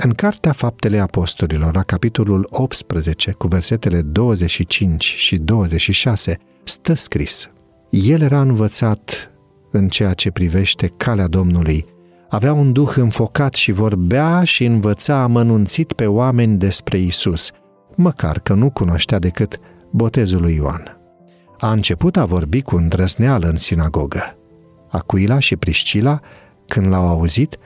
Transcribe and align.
În 0.00 0.12
Cartea 0.12 0.52
Faptele 0.52 0.98
Apostolilor, 0.98 1.74
la 1.74 1.82
capitolul 1.82 2.46
18, 2.50 3.32
cu 3.32 3.46
versetele 3.46 4.02
25 4.02 5.04
și 5.04 5.38
26, 5.38 6.38
stă 6.64 6.94
scris 6.94 7.50
El 7.90 8.20
era 8.20 8.40
învățat 8.40 9.30
în 9.70 9.88
ceea 9.88 10.12
ce 10.12 10.30
privește 10.30 10.92
calea 10.96 11.26
Domnului, 11.26 11.84
avea 12.28 12.52
un 12.52 12.72
duh 12.72 12.92
înfocat 12.96 13.54
și 13.54 13.72
vorbea 13.72 14.44
și 14.44 14.64
învăța 14.64 15.22
amănunțit 15.22 15.92
pe 15.92 16.06
oameni 16.06 16.58
despre 16.58 16.98
Isus, 16.98 17.50
măcar 17.94 18.38
că 18.38 18.54
nu 18.54 18.70
cunoștea 18.70 19.18
decât 19.18 19.58
botezul 19.90 20.40
lui 20.40 20.54
Ioan. 20.54 20.98
A 21.58 21.72
început 21.72 22.16
a 22.16 22.24
vorbi 22.24 22.62
cu 22.62 22.76
îndrăzneală 22.76 23.46
în 23.48 23.56
sinagogă. 23.56 24.38
Acuila 24.88 25.38
și 25.38 25.56
Priscila, 25.56 26.20
când 26.66 26.86
l-au 26.86 27.06
auzit, 27.08 27.56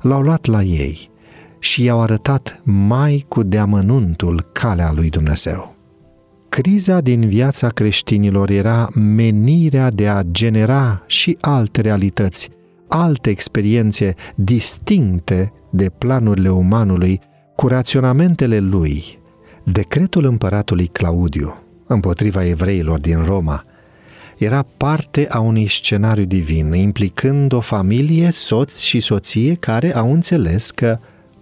l-au 0.00 0.20
luat 0.20 0.46
la 0.46 0.62
ei 0.62 1.16
și 1.58 1.82
i-au 1.84 2.00
arătat 2.00 2.60
mai 2.64 3.24
cu 3.28 3.42
deamănuntul 3.42 4.48
calea 4.52 4.92
lui 4.92 5.08
Dumnezeu. 5.08 5.76
Criza 6.48 7.00
din 7.00 7.28
viața 7.28 7.68
creștinilor 7.68 8.50
era 8.50 8.88
menirea 8.94 9.90
de 9.90 10.08
a 10.08 10.22
genera 10.22 11.02
și 11.06 11.36
alte 11.40 11.80
realități, 11.80 12.48
alte 12.88 13.30
experiențe 13.30 14.14
distincte 14.34 15.52
de 15.70 15.90
planurile 15.98 16.50
umanului 16.50 17.20
cu 17.56 17.68
raționamentele 17.68 18.58
lui. 18.58 19.18
Decretul 19.64 20.24
împăratului 20.24 20.86
Claudiu 20.86 21.62
împotriva 21.86 22.46
evreilor 22.46 22.98
din 22.98 23.22
Roma 23.24 23.64
era 24.38 24.66
parte 24.76 25.26
a 25.28 25.38
unui 25.40 25.68
scenariu 25.68 26.24
divin, 26.24 26.72
implicând 26.72 27.52
o 27.52 27.60
familie, 27.60 28.30
soț 28.30 28.78
și 28.80 29.00
soție 29.00 29.54
care 29.54 29.94
au 29.94 30.12
înțeles 30.12 30.70
că 30.70 30.98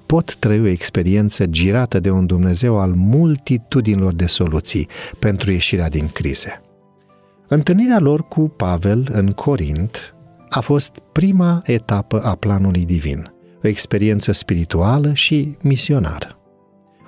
pot 0.06 0.36
trăi 0.36 0.60
o 0.60 0.66
experiență 0.66 1.46
girată 1.46 2.00
de 2.00 2.10
un 2.10 2.26
Dumnezeu 2.26 2.78
al 2.78 2.92
multitudinilor 2.94 4.14
de 4.14 4.26
soluții 4.26 4.88
pentru 5.18 5.50
ieșirea 5.50 5.88
din 5.88 6.08
crize. 6.08 6.60
Întâlnirea 7.48 7.98
lor 7.98 8.28
cu 8.28 8.48
Pavel 8.48 9.08
în 9.12 9.32
Corint 9.32 10.14
a 10.48 10.60
fost 10.60 10.98
prima 11.12 11.62
etapă 11.64 12.20
a 12.24 12.34
planului 12.34 12.84
divin, 12.84 13.32
o 13.64 13.68
experiență 13.68 14.32
spirituală 14.32 15.12
și 15.12 15.56
misionară. 15.60 16.38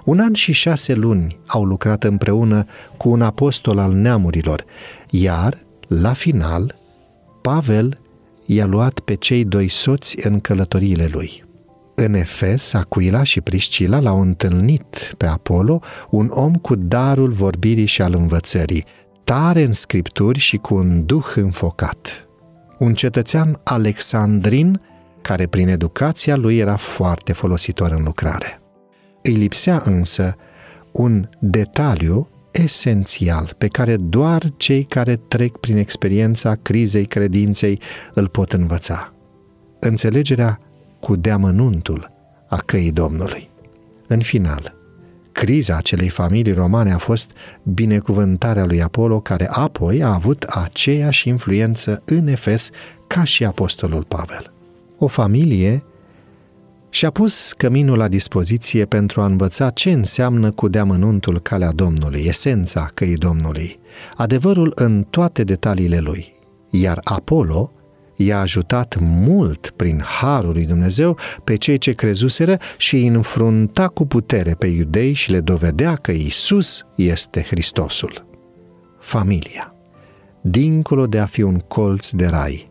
Un 0.05 0.19
an 0.21 0.33
și 0.33 0.53
șase 0.53 0.95
luni 0.95 1.39
au 1.47 1.65
lucrat 1.65 2.05
împreună 2.05 2.65
cu 2.97 3.09
un 3.09 3.23
apostol 3.23 3.79
al 3.79 3.93
neamurilor, 3.93 4.65
iar, 5.11 5.59
la 5.89 6.13
final, 6.13 6.77
Pavel 7.43 7.99
i-a 8.47 8.67
luat 8.67 9.01
pe 9.01 9.15
cei 9.15 9.45
doi 9.45 9.69
soți 9.69 10.27
în 10.27 10.41
călătoriile 10.41 11.09
lui. 11.13 11.45
În 12.01 12.15
Efes, 12.15 12.73
Aquila 12.73 13.23
și 13.23 13.41
Priscila 13.41 14.01
l-au 14.01 14.21
întâlnit 14.21 15.15
pe 15.17 15.27
Apollo, 15.27 15.81
un 16.11 16.29
om 16.31 16.55
cu 16.55 16.75
darul 16.75 17.31
vorbirii 17.31 17.87
și 17.87 18.03
al 18.03 18.15
învățării, 18.15 18.85
tare 19.25 19.63
în 19.63 19.73
scripturi 19.73 20.39
și 20.39 20.57
cu 20.57 20.75
un 20.75 21.05
duh 21.05 21.33
înfocat. 21.35 22.29
Un 22.79 22.95
cetățean 22.95 23.61
alexandrin 23.65 24.81
care 25.23 25.47
prin 25.47 25.69
educația 25.69 26.37
lui 26.37 26.59
era 26.59 26.77
foarte 26.77 27.33
folositor 27.33 27.91
în 27.91 28.03
lucrare. 28.03 28.61
Îi 29.23 29.35
lipsea 29.35 29.83
însă 29.85 30.37
un 30.93 31.29
detaliu 31.41 32.29
esențial 32.51 33.55
pe 33.59 33.67
care 33.67 33.97
doar 33.97 34.43
cei 34.57 34.83
care 34.83 35.17
trec 35.17 35.57
prin 35.57 35.77
experiența 35.77 36.55
crizei 36.55 37.07
credinței 37.07 37.81
îl 38.15 38.29
pot 38.29 38.53
învăța. 38.53 39.13
Înțelegerea 39.81 40.61
cu 41.01 41.17
deamănuntul 41.17 42.11
a 42.49 42.57
căii 42.57 42.93
Domnului. 42.93 43.51
În 44.07 44.21
final, 44.21 44.75
criza 45.33 45.77
acelei 45.77 46.09
familii 46.09 46.53
romane 46.53 46.93
a 46.93 46.99
fost 46.99 47.31
binecuvântarea 47.63 48.65
lui 48.65 48.83
Apollo, 48.83 49.21
care 49.21 49.49
apoi 49.51 50.03
a 50.03 50.15
avut 50.15 50.43
aceeași 50.43 51.29
influență 51.29 52.03
în 52.05 52.27
Efes 52.27 52.71
ca 53.07 53.25
și 53.25 53.45
apostolul 53.45 54.03
Pavel. 54.03 54.53
O 54.99 55.07
familie 55.07 55.85
și-a 56.91 57.11
pus 57.11 57.53
căminul 57.53 57.97
la 57.97 58.09
dispoziție 58.09 58.85
pentru 58.85 59.21
a 59.21 59.25
învăța 59.25 59.71
ce 59.71 59.91
înseamnă 59.91 60.51
cu 60.51 60.69
deamănuntul 60.69 61.41
calea 61.41 61.73
Domnului, 61.73 62.25
esența 62.27 62.91
căii 62.95 63.17
Domnului, 63.17 63.79
adevărul 64.17 64.73
în 64.75 65.07
toate 65.11 65.45
detaliile 65.45 65.99
lui. 65.99 66.33
Iar 66.71 67.01
Apollo 67.05 67.73
i-a 68.19 68.41
ajutat 68.41 68.97
mult 69.01 69.73
prin 69.77 70.01
harul 70.01 70.53
lui 70.53 70.67
Dumnezeu 70.67 71.19
pe 71.45 71.57
cei 71.57 71.79
ce 71.79 71.93
crezuseră 71.93 72.59
și 72.77 72.95
îi 72.95 73.07
înfrunta 73.07 73.89
cu 73.89 74.07
putere 74.07 74.55
pe 74.55 74.67
iudei 74.67 75.13
și 75.13 75.31
le 75.31 75.41
dovedea 75.41 75.95
că 75.95 76.11
Isus 76.11 76.87
este 76.97 77.43
Hristosul. 77.43 78.27
Familia, 78.99 79.75
dincolo 80.41 81.07
de 81.07 81.19
a 81.19 81.25
fi 81.25 81.43
un 81.43 81.59
colț 81.59 82.11
de 82.11 82.27
rai, 82.27 82.71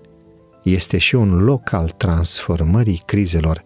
este 0.63 0.97
și 0.97 1.15
un 1.15 1.43
loc 1.43 1.71
al 1.71 1.89
transformării 1.89 3.01
crizelor 3.05 3.63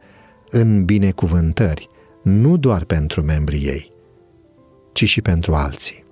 în 0.49 0.85
binecuvântări, 0.85 1.89
nu 2.23 2.57
doar 2.57 2.83
pentru 2.83 3.21
membrii 3.21 3.65
ei, 3.65 3.91
ci 4.91 5.05
și 5.05 5.21
pentru 5.21 5.53
alții. 5.53 6.03